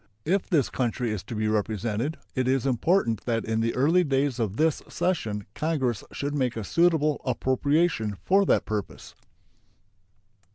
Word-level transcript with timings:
If 0.25 0.49
this 0.49 0.71
country 0.71 1.11
is 1.11 1.21
to 1.25 1.35
be 1.35 1.47
represented, 1.47 2.17
it 2.33 2.47
is 2.47 2.65
important 2.65 3.21
that 3.25 3.45
in 3.45 3.59
the 3.59 3.75
early 3.75 4.03
days 4.03 4.39
of 4.39 4.57
this 4.57 4.81
session 4.89 5.45
Congress 5.53 6.03
should 6.11 6.33
make 6.33 6.57
a 6.57 6.63
suitable 6.63 7.21
appropriation 7.23 8.15
for 8.25 8.43
that 8.47 8.65
purpose. 8.65 9.13